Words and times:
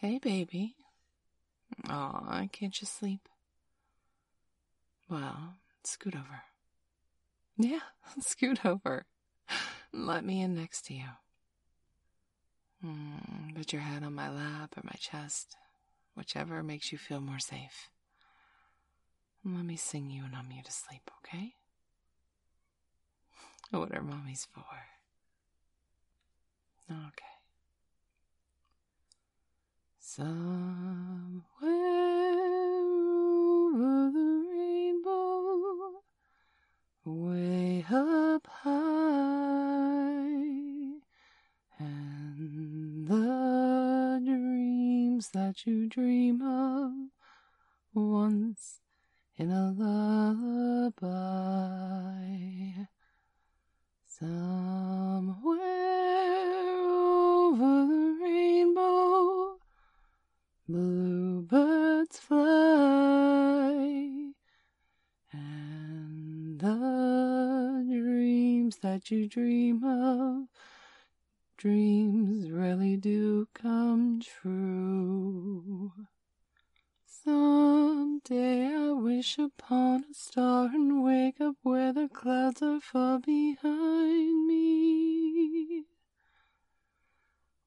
Hey, 0.00 0.18
baby. 0.18 0.74
Aw, 1.88 2.24
I 2.28 2.48
can't 2.52 2.78
you 2.80 2.86
sleep? 2.86 3.28
Well, 5.08 5.54
scoot 5.84 6.14
over. 6.14 6.42
Yeah, 7.56 7.80
scoot 8.20 8.64
over. 8.66 9.06
Let 9.92 10.24
me 10.24 10.42
in 10.42 10.54
next 10.54 10.84
to 10.86 10.94
you. 10.94 11.08
Mm, 12.84 13.54
put 13.56 13.72
your 13.72 13.82
head 13.82 14.02
on 14.02 14.14
my 14.14 14.28
lap 14.28 14.74
or 14.76 14.82
my 14.84 14.96
chest, 14.98 15.56
whichever 16.14 16.62
makes 16.62 16.92
you 16.92 16.98
feel 16.98 17.20
more 17.20 17.38
safe. 17.38 17.88
Let 19.44 19.64
me 19.64 19.76
sing 19.76 20.10
you 20.10 20.24
and 20.24 20.34
hum 20.34 20.48
you 20.54 20.62
to 20.62 20.72
sleep, 20.72 21.10
okay? 21.24 21.54
What 23.70 23.92
are 23.94 24.00
mommies 24.02 24.46
for? 24.52 24.64
Okay. 26.90 27.35
Somewhere 30.16 31.42
over 33.68 34.10
the 34.14 34.28
rainbow, 34.50 36.00
way 37.04 37.84
up 37.90 38.46
high, 38.46 38.72
and 41.78 43.06
the 43.06 44.22
dreams 44.24 45.28
that 45.34 45.66
you 45.66 45.86
dream 45.86 46.40
of 46.40 46.92
once 47.92 48.80
in 49.36 49.50
a 49.50 49.74
lullaby. 49.76 51.04
Somewhere 54.06 56.05
bluebirds 60.68 62.18
fly, 62.18 62.42
and 65.32 66.58
the 66.58 67.84
dreams 67.88 68.78
that 68.78 69.10
you 69.10 69.28
dream 69.28 69.84
of, 69.84 70.48
dreams 71.56 72.50
really 72.50 72.96
do 72.96 73.46
come 73.54 74.20
true. 74.20 75.92
Someday 77.04 78.66
I 78.74 78.90
wish 78.92 79.38
upon 79.38 80.04
a 80.10 80.14
star 80.14 80.66
and 80.66 81.02
wake 81.04 81.40
up 81.40 81.56
where 81.62 81.92
the 81.92 82.08
clouds 82.08 82.62
are 82.62 82.80
far 82.80 83.18
behind 83.20 84.46
me. 84.46 85.84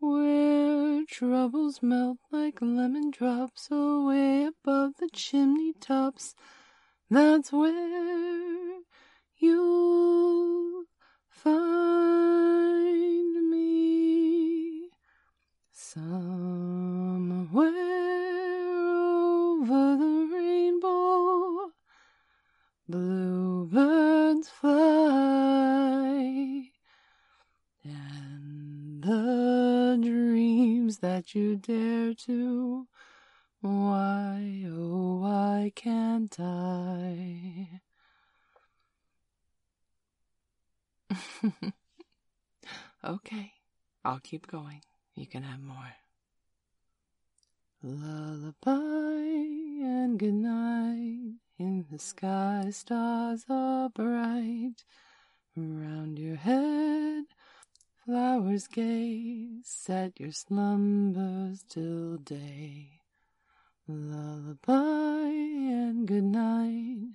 Where 0.00 1.04
troubles 1.18 1.82
melt 1.82 2.18
like 2.30 2.60
lemon 2.62 3.10
drops 3.10 3.66
away 3.72 4.44
above 4.44 4.92
the 5.00 5.08
chimney 5.12 5.72
tops. 5.80 6.36
That's 7.10 7.50
where 7.50 8.78
you'll 9.36 10.84
find 11.28 11.50
me. 13.50 14.90
Somewhere 15.72 17.64
over 19.18 19.96
the 19.96 20.07
you 31.34 31.56
dare 31.56 32.14
to, 32.14 32.86
why, 33.60 34.64
oh, 34.66 35.18
why 35.20 35.72
can't 35.74 36.38
I? 36.40 37.80
okay, 43.04 43.52
I'll 44.04 44.20
keep 44.20 44.46
going. 44.46 44.82
You 45.14 45.26
can 45.26 45.42
have 45.42 45.60
more. 45.60 45.94
Lullaby 47.82 48.72
and 49.82 50.18
good 50.18 50.34
night. 50.34 51.34
In 51.58 51.86
the 51.90 51.98
sky, 51.98 52.70
stars 52.70 53.44
are 53.48 53.88
bright. 53.88 54.84
Round 55.56 56.18
your 56.18 56.36
head, 56.36 57.24
flowers 58.08 58.66
gay. 58.68 59.46
Set 59.62 60.18
your 60.18 60.32
slumbers 60.32 61.62
till 61.68 62.16
day. 62.16 63.00
Lullaby 63.86 65.28
and 65.28 66.08
good 66.08 66.24
night. 66.24 67.10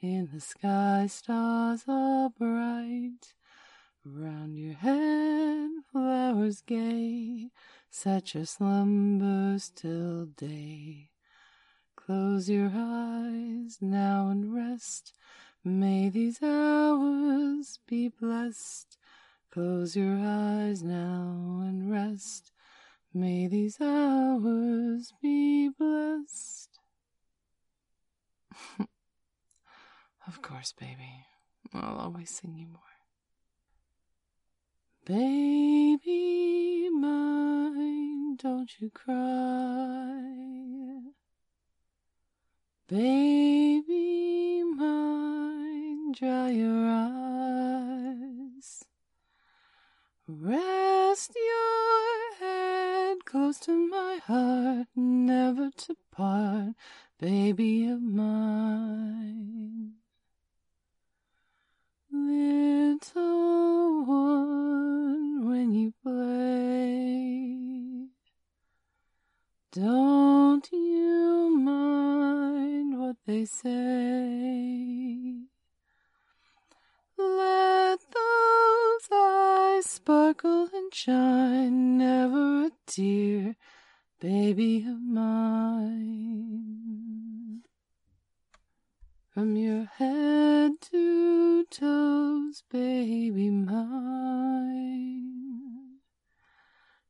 In 0.00 0.28
the 0.34 0.40
sky, 0.40 1.06
stars 1.08 1.84
are 1.86 2.28
bright. 2.28 3.34
Round 4.04 4.58
your 4.58 4.74
head, 4.74 5.70
flowers 5.92 6.60
gay. 6.60 7.50
Set 7.88 8.34
your 8.34 8.46
slumbers 8.46 9.70
till 9.72 10.26
day. 10.26 11.10
Close 11.94 12.50
your 12.50 12.72
eyes 12.74 13.78
now 13.80 14.28
and 14.28 14.52
rest. 14.52 15.12
May 15.62 16.08
these 16.08 16.42
hours 16.42 17.78
be 17.86 18.08
blessed. 18.08 18.98
Close 19.52 19.94
your 19.94 20.16
eyes 20.18 20.82
now 20.82 21.60
and 21.60 21.90
rest. 21.90 22.52
May 23.12 23.48
these 23.48 23.78
hours 23.82 25.12
be 25.20 25.68
blessed. 25.68 26.78
of 30.26 30.40
course, 30.40 30.72
baby. 30.72 31.26
I'll 31.74 31.98
always 31.98 32.30
sing 32.30 32.56
you 32.56 32.66
more. 32.68 32.80
Baby 35.04 36.88
mine, 36.88 38.36
don't 38.36 38.70
you 38.80 38.88
cry. 38.88 40.22
Baby 42.88 44.62
mine, 44.64 46.12
dry 46.12 46.48
your 46.52 46.81
close 53.32 53.58
to 53.58 53.72
my 53.88 54.20
heart, 54.26 54.86
never 54.94 55.70
to 55.70 55.96
part, 56.14 56.74
baby 57.18 57.86
of 57.86 58.02
mine. 58.02 59.92
Little 62.12 64.04
one, 64.04 65.48
when 65.48 65.72
you 65.72 65.94
play, 66.02 67.56
don't 69.72 70.68
you 70.70 71.58
mind 71.58 72.98
what 73.00 73.16
they 73.24 73.46
say. 73.46 75.38
Let 77.16 77.98
those 78.12 79.08
eyes 79.10 79.86
sparkle 79.86 80.68
and 80.74 80.92
shine, 80.92 81.91
tear, 82.94 83.56
baby 84.20 84.84
of 84.86 85.00
mine. 85.00 86.02
From 89.32 89.56
your 89.56 89.86
head 89.86 90.72
to 90.90 91.64
toes, 91.70 92.62
baby 92.70 93.48
mine. 93.48 94.42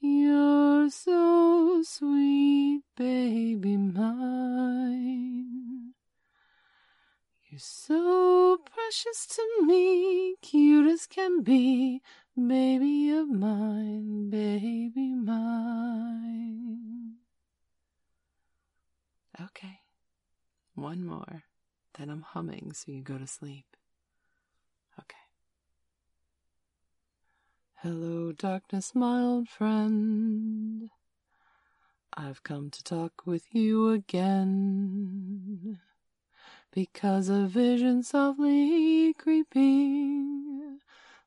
You're 0.00 0.88
so 0.88 1.82
sweet, 1.82 2.80
baby 2.96 3.76
mine. 3.76 5.26
You're 7.50 7.58
so 7.58 8.56
precious 8.64 9.26
to 9.26 9.42
me, 9.66 10.36
cute 10.40 10.90
as 10.90 11.06
can 11.06 11.42
be, 11.42 12.00
baby 12.36 13.10
of 13.10 13.30
mine, 13.30 14.28
baby 14.28 15.14
mine. 15.14 17.14
Okay, 19.40 19.80
one 20.74 21.04
more. 21.04 21.44
Then 21.98 22.10
I'm 22.10 22.22
humming 22.22 22.72
so 22.74 22.92
you 22.92 23.02
go 23.02 23.16
to 23.16 23.26
sleep. 23.26 23.64
Okay. 24.98 25.16
Hello, 27.76 28.32
darkness, 28.32 28.94
my 28.94 29.20
old 29.20 29.48
friend. 29.48 30.90
I've 32.14 32.42
come 32.42 32.70
to 32.70 32.84
talk 32.84 33.22
with 33.24 33.54
you 33.54 33.90
again. 33.90 35.78
Because 36.70 37.30
a 37.30 37.46
vision 37.46 38.02
softly 38.02 39.14
creeping 39.14 40.35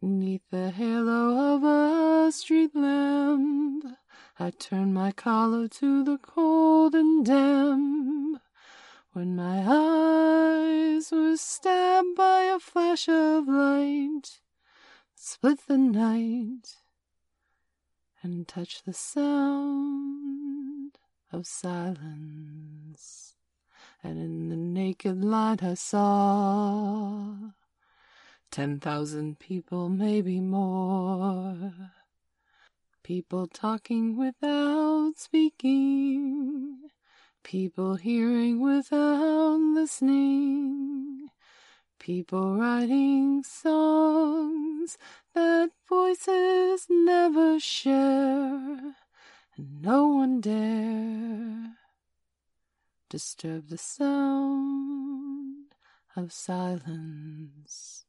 Neath 0.00 0.48
the 0.52 0.70
halo 0.70 1.56
of 1.56 1.64
a 1.64 2.30
street 2.30 2.72
lamp, 2.72 3.84
I 4.38 4.50
turned 4.50 4.94
my 4.94 5.10
collar 5.10 5.66
to 5.66 6.04
the 6.04 6.18
cold 6.18 6.94
and 6.94 7.26
damp. 7.26 8.40
When 9.12 9.34
my 9.34 9.64
eyes 9.66 11.10
were 11.10 11.36
stabbed 11.36 12.14
by 12.14 12.42
a 12.42 12.60
flash 12.60 13.08
of 13.08 13.48
light, 13.48 14.38
split 15.16 15.66
the 15.66 15.78
night 15.78 16.76
and 18.22 18.46
touched 18.46 18.86
the 18.86 18.94
sound 18.94 20.96
of 21.32 21.44
silence. 21.44 23.34
And 24.04 24.20
in 24.20 24.48
the 24.48 24.56
naked 24.56 25.24
light 25.24 25.64
I 25.64 25.74
saw 25.74 27.34
ten 28.50 28.80
thousand 28.80 29.38
people, 29.38 29.88
maybe 29.88 30.40
more. 30.40 31.72
People 33.02 33.46
talking 33.46 34.16
without 34.16 35.12
speaking. 35.16 36.90
People 37.42 37.94
hearing 37.96 38.60
without 38.60 39.58
listening. 39.58 41.30
People 41.98 42.56
writing 42.58 43.42
songs 43.42 44.98
that 45.34 45.70
voices 45.88 46.86
never 46.90 47.58
share. 47.58 48.94
And 49.56 49.82
no 49.82 50.08
one 50.08 50.40
dare 50.40 51.76
disturb 53.08 53.68
the 53.68 53.78
sound 53.78 55.74
of 56.14 56.32
silence. 56.32 58.04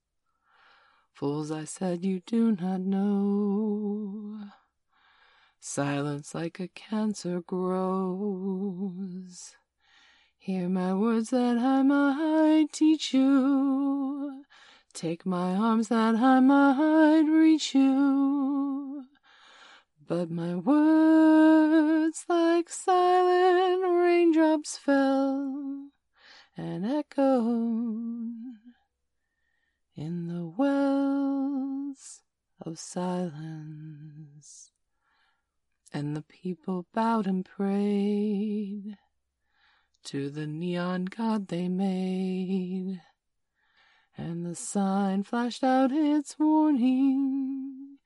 Fools, 1.20 1.52
I 1.52 1.66
said, 1.66 2.06
you 2.06 2.22
do 2.26 2.56
not 2.56 2.80
know. 2.80 4.40
Silence 5.60 6.34
like 6.34 6.62
a 6.62 6.70
cancer 6.70 7.42
grows. 7.42 8.78
Hear 10.38 10.70
my 10.70 10.94
words 10.94 11.32
that 11.32 11.58
I 11.58 11.82
might 11.82 12.68
teach 12.72 13.14
you. 13.14 14.46
Take 14.94 15.26
my 15.26 15.56
arms 15.56 15.90
that 15.90 16.16
I 16.16 16.40
might 16.40 17.26
reach 17.30 17.76
you. 17.76 19.04
But 20.08 20.32
my 20.32 20.56
words 20.56 22.24
like 22.30 22.70
silent 22.70 23.84
raindrops 23.84 24.78
fell 24.78 25.90
and 26.56 26.86
echoed 26.86 27.29
of 32.62 32.80
silence. 32.80 34.72
And 35.94 36.16
the 36.16 36.22
people 36.22 36.86
bowed 36.94 37.26
and 37.28 37.44
prayed 37.44 38.98
to 40.06 40.30
the 40.30 40.48
neon 40.48 41.06
god 41.06 41.48
they 41.48 41.68
made. 41.68 43.02
And 44.18 44.46
the 44.46 44.56
sign 44.56 45.24
flashed 45.24 45.64
out 45.64 45.92
its 45.92 46.38
warning 46.38 47.98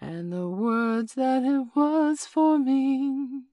and 0.00 0.32
the 0.32 0.48
words 0.48 1.14
that 1.14 1.42
it 1.42 1.66
was 1.76 2.20
forming. 2.26 3.44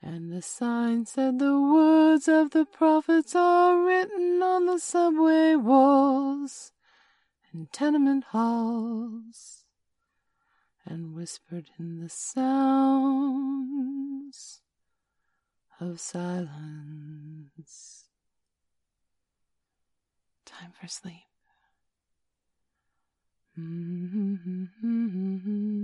And 0.00 0.32
the 0.32 0.42
sign 0.42 1.06
said 1.06 1.38
the 1.38 1.60
words 1.60 2.26
of 2.26 2.50
the 2.50 2.64
prophets 2.64 3.36
are 3.36 3.84
written 3.84 4.42
on 4.42 4.66
the 4.66 4.78
subway 4.78 5.54
walls 5.54 6.72
and 7.52 7.70
tenement 7.72 8.24
halls, 8.30 9.64
and 10.86 11.14
whispered 11.14 11.70
in 11.78 12.00
the 12.00 12.08
sounds 12.08 13.52
of 15.80 16.00
silence. 16.00 17.38
Time 20.44 20.72
for 20.80 20.88
sleep. 20.88 21.14
Mm-hmm, 23.58 24.64
mm-hmm, 24.82 25.82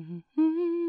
Mm-hmm. 0.00 0.79